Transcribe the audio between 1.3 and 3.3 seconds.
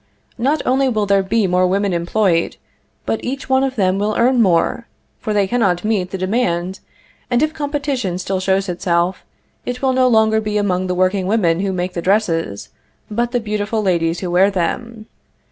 more women employed, but